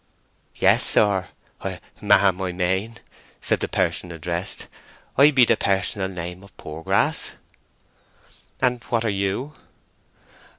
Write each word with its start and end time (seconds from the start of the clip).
"Yes, 0.55 0.81
sir—ma'am 0.83 2.41
I 2.41 2.51
mane," 2.51 2.97
said 3.39 3.59
the 3.59 3.67
person 3.67 4.11
addressed. 4.11 4.65
"I 5.15 5.29
be 5.29 5.45
the 5.45 5.55
personal 5.55 6.07
name 6.07 6.41
of 6.43 6.57
Poorgrass." 6.57 7.33
"And 8.59 8.83
what 8.85 9.05
are 9.05 9.09
you?" 9.09 9.53